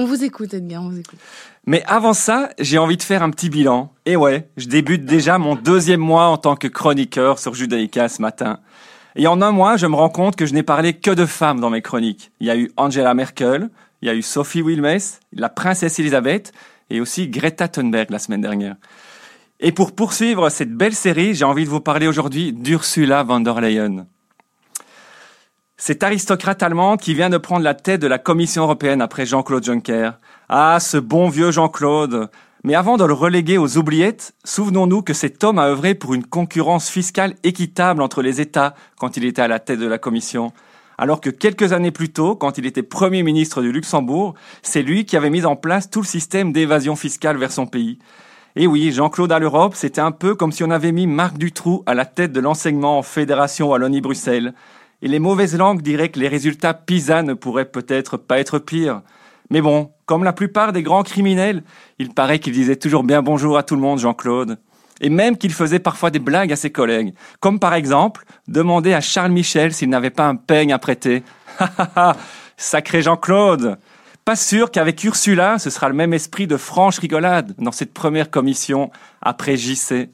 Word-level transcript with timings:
on 0.00 0.06
vous 0.06 0.24
écoute, 0.24 0.54
Edgar, 0.54 0.82
on 0.82 0.88
vous 0.88 0.98
écoute. 0.98 1.18
Mais 1.66 1.82
avant 1.86 2.14
ça, 2.14 2.48
j'ai 2.58 2.78
envie 2.78 2.96
de 2.96 3.02
faire 3.02 3.22
un 3.22 3.30
petit 3.30 3.50
bilan. 3.50 3.92
Et 4.06 4.16
ouais, 4.16 4.48
je 4.56 4.66
débute 4.66 5.04
déjà 5.04 5.36
mon 5.38 5.56
deuxième 5.56 6.00
mois 6.00 6.26
en 6.26 6.38
tant 6.38 6.56
que 6.56 6.68
chroniqueur 6.68 7.38
sur 7.38 7.54
Judaïka 7.54 8.08
ce 8.08 8.22
matin. 8.22 8.60
Et 9.14 9.26
en 9.26 9.42
un 9.42 9.52
mois, 9.52 9.76
je 9.76 9.86
me 9.86 9.94
rends 9.94 10.08
compte 10.08 10.36
que 10.36 10.46
je 10.46 10.54
n'ai 10.54 10.62
parlé 10.62 10.94
que 10.94 11.10
de 11.10 11.26
femmes 11.26 11.60
dans 11.60 11.68
mes 11.68 11.82
chroniques. 11.82 12.32
Il 12.40 12.46
y 12.46 12.50
a 12.50 12.56
eu 12.56 12.70
Angela 12.78 13.12
Merkel, 13.12 13.68
il 14.00 14.08
y 14.08 14.10
a 14.10 14.14
eu 14.14 14.22
Sophie 14.22 14.62
Wilmès, 14.62 15.20
la 15.32 15.50
princesse 15.50 15.98
Elisabeth 15.98 16.52
et 16.88 17.00
aussi 17.00 17.28
Greta 17.28 17.68
Thunberg 17.68 18.10
la 18.10 18.18
semaine 18.18 18.40
dernière. 18.40 18.76
Et 19.58 19.72
pour 19.72 19.92
poursuivre 19.92 20.48
cette 20.48 20.72
belle 20.72 20.94
série, 20.94 21.34
j'ai 21.34 21.44
envie 21.44 21.64
de 21.64 21.70
vous 21.70 21.80
parler 21.80 22.06
aujourd'hui 22.06 22.54
d'Ursula 22.54 23.22
von 23.22 23.40
der 23.40 23.60
Leyen. 23.60 24.06
Cette 25.82 26.02
aristocrate 26.02 26.62
allemande 26.62 27.00
qui 27.00 27.14
vient 27.14 27.30
de 27.30 27.38
prendre 27.38 27.64
la 27.64 27.72
tête 27.72 28.02
de 28.02 28.06
la 28.06 28.18
Commission 28.18 28.64
européenne 28.64 29.00
après 29.00 29.24
Jean-Claude 29.24 29.64
Juncker. 29.64 30.10
Ah, 30.50 30.76
ce 30.78 30.98
bon 30.98 31.30
vieux 31.30 31.52
Jean-Claude. 31.52 32.28
Mais 32.64 32.74
avant 32.74 32.98
de 32.98 33.04
le 33.06 33.14
reléguer 33.14 33.56
aux 33.56 33.78
oubliettes, 33.78 34.34
souvenons-nous 34.44 35.00
que 35.00 35.14
cet 35.14 35.42
homme 35.42 35.58
a 35.58 35.68
œuvré 35.68 35.94
pour 35.94 36.12
une 36.12 36.26
concurrence 36.26 36.90
fiscale 36.90 37.32
équitable 37.44 38.02
entre 38.02 38.20
les 38.20 38.42
États 38.42 38.74
quand 38.98 39.16
il 39.16 39.24
était 39.24 39.40
à 39.40 39.48
la 39.48 39.58
tête 39.58 39.80
de 39.80 39.86
la 39.86 39.96
Commission. 39.96 40.52
Alors 40.98 41.22
que 41.22 41.30
quelques 41.30 41.72
années 41.72 41.92
plus 41.92 42.10
tôt, 42.10 42.36
quand 42.36 42.58
il 42.58 42.66
était 42.66 42.82
Premier 42.82 43.22
ministre 43.22 43.62
du 43.62 43.72
Luxembourg, 43.72 44.34
c'est 44.60 44.82
lui 44.82 45.06
qui 45.06 45.16
avait 45.16 45.30
mis 45.30 45.46
en 45.46 45.56
place 45.56 45.88
tout 45.88 46.02
le 46.02 46.06
système 46.06 46.52
d'évasion 46.52 46.94
fiscale 46.94 47.38
vers 47.38 47.52
son 47.52 47.66
pays. 47.66 47.98
Et 48.54 48.66
oui, 48.66 48.92
Jean-Claude 48.92 49.32
à 49.32 49.38
l'Europe, 49.38 49.74
c'était 49.74 50.02
un 50.02 50.12
peu 50.12 50.34
comme 50.34 50.52
si 50.52 50.62
on 50.62 50.70
avait 50.70 50.92
mis 50.92 51.06
Marc 51.06 51.38
Dutroux 51.38 51.84
à 51.86 51.94
la 51.94 52.04
tête 52.04 52.32
de 52.32 52.40
l'enseignement 52.40 52.98
en 52.98 53.02
Fédération 53.02 53.70
Wallonie-Bruxelles. 53.70 54.52
Et 55.02 55.08
les 55.08 55.18
mauvaises 55.18 55.56
langues 55.56 55.82
diraient 55.82 56.10
que 56.10 56.20
les 56.20 56.28
résultats 56.28 56.74
PISA 56.74 57.22
ne 57.22 57.34
pourraient 57.34 57.70
peut-être 57.70 58.16
pas 58.16 58.38
être 58.38 58.58
pires. 58.58 59.02
Mais 59.48 59.60
bon, 59.60 59.90
comme 60.06 60.24
la 60.24 60.32
plupart 60.32 60.72
des 60.72 60.82
grands 60.82 61.02
criminels, 61.02 61.62
il 61.98 62.10
paraît 62.10 62.38
qu'il 62.38 62.52
disait 62.52 62.76
toujours 62.76 63.02
bien 63.02 63.22
bonjour 63.22 63.56
à 63.56 63.62
tout 63.62 63.74
le 63.74 63.80
monde, 63.80 63.98
Jean-Claude. 63.98 64.58
Et 65.00 65.08
même 65.08 65.38
qu'il 65.38 65.52
faisait 65.52 65.78
parfois 65.78 66.10
des 66.10 66.18
blagues 66.18 66.52
à 66.52 66.56
ses 66.56 66.70
collègues. 66.70 67.14
Comme 67.40 67.58
par 67.58 67.74
exemple, 67.74 68.24
demander 68.46 68.92
à 68.92 69.00
Charles 69.00 69.32
Michel 69.32 69.72
s'il 69.72 69.88
n'avait 69.88 70.10
pas 70.10 70.28
un 70.28 70.36
peigne 70.36 70.72
à 70.72 70.78
prêter. 70.78 71.22
Sacré 72.56 73.00
Jean-Claude! 73.02 73.78
Pas 74.26 74.36
sûr 74.36 74.70
qu'avec 74.70 75.02
Ursula, 75.02 75.58
ce 75.58 75.70
sera 75.70 75.88
le 75.88 75.94
même 75.94 76.12
esprit 76.12 76.46
de 76.46 76.58
franche 76.58 76.98
rigolade 76.98 77.54
dans 77.58 77.72
cette 77.72 77.94
première 77.94 78.30
commission 78.30 78.90
après 79.22 79.56
JC. 79.56 80.10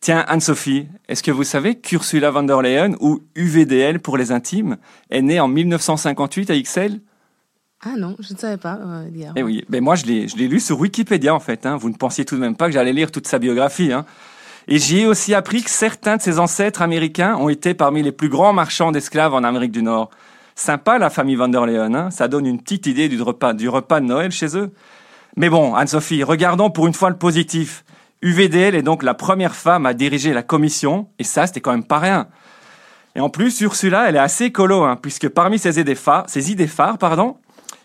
Tiens, 0.00 0.24
Anne-Sophie, 0.28 0.86
est-ce 1.08 1.22
que 1.22 1.30
vous 1.30 1.44
savez 1.44 1.76
qu'Ursula 1.76 2.30
von 2.30 2.42
der 2.42 2.62
Leyen, 2.62 2.94
ou 3.00 3.20
UVDL 3.34 4.00
pour 4.00 4.16
les 4.16 4.30
intimes, 4.30 4.76
est 5.10 5.22
née 5.22 5.40
en 5.40 5.48
1958 5.48 6.50
à 6.50 6.60
XL 6.60 7.00
Ah 7.82 7.94
non, 7.96 8.14
je 8.20 8.34
ne 8.34 8.38
savais 8.38 8.56
pas, 8.56 8.78
euh, 8.84 9.08
Eh 9.36 9.42
oui, 9.42 9.64
mais 9.68 9.80
moi 9.80 9.94
je 9.94 10.04
l'ai, 10.04 10.28
je 10.28 10.36
l'ai 10.36 10.48
lu 10.48 10.60
sur 10.60 10.78
Wikipédia 10.78 11.34
en 11.34 11.40
fait. 11.40 11.66
Hein. 11.66 11.76
Vous 11.76 11.90
ne 11.90 11.96
pensiez 11.96 12.24
tout 12.24 12.36
de 12.36 12.40
même 12.40 12.56
pas 12.56 12.66
que 12.66 12.72
j'allais 12.72 12.92
lire 12.92 13.10
toute 13.10 13.26
sa 13.26 13.38
biographie. 13.38 13.92
Hein. 13.92 14.04
Et 14.68 14.78
j'y 14.78 15.00
ai 15.00 15.06
aussi 15.06 15.34
appris 15.34 15.62
que 15.62 15.70
certains 15.70 16.16
de 16.16 16.22
ses 16.22 16.38
ancêtres 16.38 16.82
américains 16.82 17.36
ont 17.36 17.48
été 17.48 17.72
parmi 17.74 18.02
les 18.02 18.12
plus 18.12 18.28
grands 18.28 18.52
marchands 18.52 18.92
d'esclaves 18.92 19.34
en 19.34 19.44
Amérique 19.44 19.72
du 19.72 19.82
Nord. 19.82 20.10
Sympa 20.54 20.98
la 20.98 21.10
famille 21.10 21.36
van 21.36 21.48
der 21.48 21.66
Leyen, 21.66 21.94
hein. 21.94 22.10
ça 22.10 22.28
donne 22.28 22.46
une 22.46 22.60
petite 22.60 22.86
idée 22.86 23.08
du 23.08 23.20
repas, 23.20 23.54
du 23.54 23.68
repas 23.68 24.00
de 24.00 24.06
Noël 24.06 24.30
chez 24.30 24.56
eux. 24.56 24.72
Mais 25.36 25.50
bon, 25.50 25.74
Anne-Sophie, 25.74 26.22
regardons 26.24 26.70
pour 26.70 26.86
une 26.86 26.94
fois 26.94 27.10
le 27.10 27.16
positif. 27.16 27.84
UVDL 28.26 28.74
est 28.74 28.82
donc 28.82 29.04
la 29.04 29.14
première 29.14 29.54
femme 29.54 29.86
à 29.86 29.94
diriger 29.94 30.32
la 30.32 30.42
commission, 30.42 31.06
et 31.20 31.22
ça, 31.22 31.46
c'était 31.46 31.60
quand 31.60 31.70
même 31.70 31.84
pas 31.84 32.00
rien. 32.00 32.26
Et 33.14 33.20
en 33.20 33.28
plus, 33.28 33.60
Ursula, 33.60 34.08
elle 34.08 34.16
est 34.16 34.18
assez 34.18 34.46
écolo, 34.46 34.82
hein, 34.82 34.98
puisque 35.00 35.28
parmi 35.28 35.60
ses 35.60 35.78
idées 35.78 35.92
idées 35.92 36.66
phares 36.66 36.98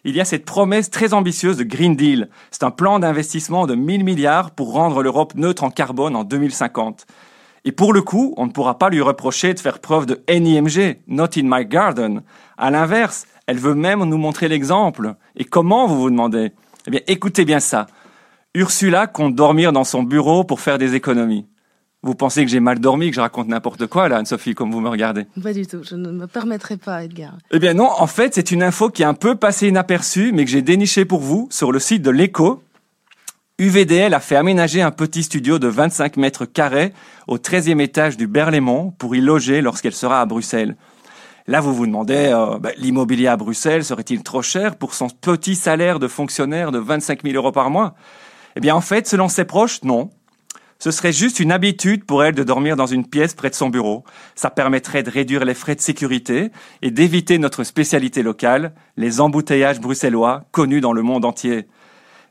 il 0.03 0.15
y 0.15 0.19
a 0.19 0.25
cette 0.25 0.45
promesse 0.45 0.89
très 0.89 1.13
ambitieuse 1.13 1.57
de 1.57 1.63
Green 1.63 1.95
Deal. 1.95 2.27
C'est 2.49 2.63
un 2.63 2.71
plan 2.71 2.97
d'investissement 2.97 3.67
de 3.67 3.75
1000 3.75 4.03
milliards 4.03 4.49
pour 4.49 4.73
rendre 4.73 5.03
l'Europe 5.03 5.35
neutre 5.35 5.63
en 5.63 5.69
carbone 5.69 6.15
en 6.15 6.23
2050. 6.23 7.05
Et 7.65 7.71
pour 7.71 7.93
le 7.93 8.01
coup, 8.01 8.33
on 8.35 8.47
ne 8.47 8.51
pourra 8.51 8.79
pas 8.79 8.89
lui 8.89 9.01
reprocher 9.01 9.53
de 9.53 9.59
faire 9.59 9.77
preuve 9.77 10.07
de 10.07 10.23
NIMG, 10.27 11.01
not 11.07 11.37
in 11.37 11.43
my 11.43 11.67
garden. 11.67 12.23
À 12.57 12.71
l'inverse, 12.71 13.27
elle 13.45 13.59
veut 13.59 13.75
même 13.75 14.03
nous 14.05 14.17
montrer 14.17 14.47
l'exemple. 14.47 15.13
Et 15.35 15.45
comment, 15.45 15.85
vous 15.85 16.01
vous 16.01 16.09
demandez? 16.09 16.51
Eh 16.87 16.89
bien, 16.89 17.01
écoutez 17.05 17.45
bien 17.45 17.59
ça. 17.59 17.85
Ursula 18.53 19.07
compte 19.07 19.33
dormir 19.33 19.71
dans 19.71 19.85
son 19.85 20.03
bureau 20.03 20.43
pour 20.43 20.59
faire 20.59 20.77
des 20.77 20.93
économies. 20.93 21.45
Vous 22.03 22.15
pensez 22.15 22.43
que 22.43 22.51
j'ai 22.51 22.59
mal 22.59 22.79
dormi, 22.79 23.09
que 23.09 23.15
je 23.15 23.21
raconte 23.21 23.47
n'importe 23.47 23.85
quoi, 23.87 24.09
là, 24.09 24.17
Anne-Sophie, 24.17 24.55
comme 24.55 24.71
vous 24.71 24.81
me 24.81 24.89
regardez? 24.89 25.25
Pas 25.41 25.53
du 25.53 25.65
tout, 25.65 25.83
je 25.83 25.95
ne 25.95 26.11
me 26.11 26.27
permettrai 26.27 26.75
pas, 26.75 27.03
Edgar. 27.03 27.37
Eh 27.51 27.59
bien 27.59 27.75
non, 27.75 27.89
en 27.97 28.07
fait, 28.07 28.33
c'est 28.33 28.51
une 28.51 28.63
info 28.63 28.89
qui 28.89 29.03
est 29.03 29.05
un 29.05 29.13
peu 29.13 29.35
passée 29.35 29.67
inaperçue, 29.67 30.31
mais 30.33 30.43
que 30.43 30.51
j'ai 30.51 30.63
dénichée 30.63 31.05
pour 31.05 31.21
vous 31.21 31.47
sur 31.49 31.71
le 31.71 31.79
site 31.79 32.01
de 32.01 32.09
l'Echo. 32.09 32.61
UVDL 33.59 34.13
a 34.13 34.19
fait 34.19 34.35
aménager 34.35 34.81
un 34.81 34.91
petit 34.91 35.23
studio 35.23 35.59
de 35.59 35.67
25 35.67 36.17
mètres 36.17 36.45
carrés 36.45 36.91
au 37.27 37.37
13e 37.37 37.79
étage 37.79 38.17
du 38.17 38.27
Berlaymont 38.27 38.91
pour 38.97 39.15
y 39.15 39.21
loger 39.21 39.61
lorsqu'elle 39.61 39.93
sera 39.93 40.19
à 40.19 40.25
Bruxelles. 40.25 40.75
Là, 41.47 41.61
vous 41.61 41.73
vous 41.73 41.85
demandez, 41.85 42.31
euh, 42.33 42.57
bah, 42.57 42.71
l'immobilier 42.77 43.27
à 43.27 43.37
Bruxelles 43.37 43.85
serait-il 43.85 44.23
trop 44.23 44.41
cher 44.41 44.75
pour 44.75 44.93
son 44.93 45.07
petit 45.07 45.55
salaire 45.55 45.99
de 45.99 46.07
fonctionnaire 46.07 46.71
de 46.71 46.79
25 46.79 47.21
000 47.23 47.35
euros 47.35 47.51
par 47.51 47.69
mois? 47.69 47.95
Eh 48.55 48.59
bien, 48.59 48.75
en 48.75 48.81
fait, 48.81 49.07
selon 49.07 49.27
ses 49.27 49.45
proches, 49.45 49.83
non. 49.83 50.09
Ce 50.79 50.89
serait 50.89 51.13
juste 51.13 51.39
une 51.39 51.51
habitude 51.51 52.05
pour 52.05 52.23
elle 52.23 52.33
de 52.33 52.43
dormir 52.43 52.75
dans 52.75 52.87
une 52.87 53.05
pièce 53.05 53.35
près 53.35 53.51
de 53.51 53.55
son 53.55 53.69
bureau. 53.69 54.03
Ça 54.33 54.49
permettrait 54.49 55.03
de 55.03 55.11
réduire 55.11 55.45
les 55.45 55.53
frais 55.53 55.75
de 55.75 55.81
sécurité 55.81 56.51
et 56.81 56.89
d'éviter 56.89 57.37
notre 57.37 57.63
spécialité 57.63 58.23
locale, 58.23 58.73
les 58.97 59.21
embouteillages 59.21 59.79
bruxellois 59.79 60.45
connus 60.51 60.81
dans 60.81 60.93
le 60.93 61.03
monde 61.03 61.23
entier. 61.23 61.67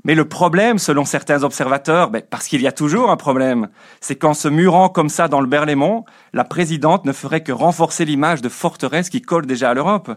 Mais 0.03 0.17
le 0.17 0.25
problème, 0.25 0.79
selon 0.79 1.05
certains 1.05 1.45
observateurs, 1.45 2.11
ben, 2.11 2.23
parce 2.29 2.49
qu'il 2.49 2.61
y 2.61 2.67
a 2.67 2.73
toujours 2.73 3.11
un 3.11 3.17
problème, 3.17 3.69
c'est 4.01 4.17
qu'en 4.17 4.35
se 4.35 4.49
murant 4.49 4.89
comme 4.89 5.11
ça 5.11 5.29
dans 5.29 5.41
le 5.41 5.47
Berlaymont, 5.47 6.05
la 6.33 6.45
présidente 6.45 7.05
ne 7.05 7.13
ferait 7.13 7.43
que 7.43 7.53
renforcer 7.53 8.05
l'image 8.05 8.43
de 8.43 8.49
forteresse 8.49 9.11
qui 9.11 9.23
colle 9.23 9.47
déjà 9.47 9.71
à 9.71 9.75
l'Europe. 9.75 10.11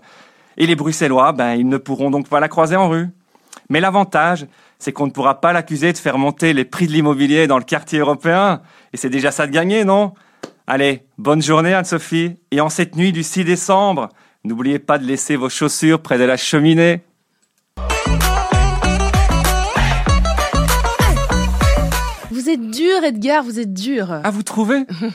Et 0.57 0.65
les 0.65 0.75
Bruxellois, 0.75 1.33
ben, 1.33 1.53
ils 1.53 1.67
ne 1.67 1.77
pourront 1.77 2.11
donc 2.11 2.29
pas 2.29 2.39
la 2.39 2.47
croiser 2.47 2.77
en 2.77 2.89
rue. 2.89 3.09
Mais 3.69 3.79
l'avantage, 3.79 4.47
c'est 4.83 4.91
qu'on 4.91 5.05
ne 5.05 5.11
pourra 5.11 5.39
pas 5.39 5.53
l'accuser 5.53 5.93
de 5.93 5.97
faire 5.97 6.17
monter 6.17 6.51
les 6.51 6.65
prix 6.65 6.87
de 6.87 6.91
l'immobilier 6.91 7.47
dans 7.47 7.57
le 7.57 7.63
quartier 7.63 7.99
européen. 7.99 8.61
Et 8.91 8.97
c'est 8.97 9.09
déjà 9.09 9.31
ça 9.31 9.47
de 9.47 9.51
gagner, 9.51 9.85
non? 9.85 10.13
Allez, 10.67 11.03
bonne 11.17 11.41
journée 11.41 11.73
Anne-Sophie. 11.73 12.35
Et 12.51 12.59
en 12.59 12.67
cette 12.67 12.97
nuit 12.97 13.13
du 13.13 13.23
6 13.23 13.45
décembre, 13.45 14.09
n'oubliez 14.43 14.79
pas 14.79 14.97
de 14.97 15.05
laisser 15.05 15.37
vos 15.37 15.47
chaussures 15.47 16.01
près 16.01 16.17
de 16.17 16.25
la 16.25 16.35
cheminée. 16.35 17.01
Vous 22.29 22.49
êtes 22.49 22.69
dur, 22.69 23.05
Edgar, 23.05 23.41
vous 23.41 23.61
êtes 23.61 23.73
dur. 23.73 24.19
Ah, 24.21 24.31
vous 24.31 24.43
trouvez 24.43 24.83